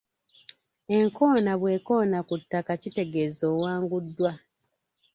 [0.97, 4.31] Enkoona bw'ekoona ku ttaka kitegeeza owanguddwa.